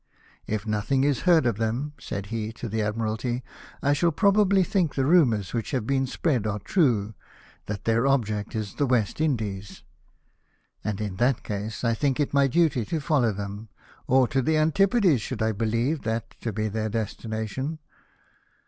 "If 0.47 0.65
nothing 0.65 1.03
is 1.03 1.19
heard 1.29 1.45
of 1.45 1.57
them," 1.57 1.93
said 1.99 2.25
he 2.33 2.51
to 2.53 2.67
the 2.67 2.81
Admiralty," 2.81 3.43
I 3.83 3.93
shall 3.93 4.11
probably 4.11 4.63
think 4.63 4.95
the 4.95 5.05
rumours 5.05 5.53
which 5.53 5.69
have 5.69 5.85
been 5.85 6.07
spread 6.07 6.47
are 6.47 6.57
true, 6.57 7.13
that 7.67 7.83
their 7.85 8.07
object 8.07 8.55
is 8.55 8.73
the 8.73 8.87
West 8.87 9.21
Indies; 9.21 9.83
and 10.83 10.99
in 10.99 11.17
288 11.17 11.19
LIFE 11.19 11.19
OF 11.19 11.19
NELiiON. 11.19 11.35
that 11.35 11.43
case 11.43 11.83
I 11.83 11.93
think 11.93 12.19
it 12.19 12.33
my 12.33 12.47
duty 12.47 12.83
to 12.83 12.99
follow 12.99 13.31
them— 13.31 13.69
or 14.07 14.27
to 14.29 14.41
the 14.41 14.57
Antipodes 14.57 15.21
should 15.21 15.43
I 15.43 15.51
believe 15.51 16.01
that 16.01 16.31
to 16.41 16.51
be 16.51 16.67
their 16.67 16.89
destination." 16.89 17.77